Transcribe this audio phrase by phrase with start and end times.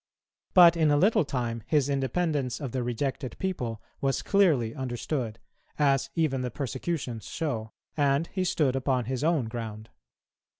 [0.55, 5.37] But in a little time his independence of the rejected people was clearly understood,
[5.77, 9.91] as even the persecutions show; and he stood upon his own ground.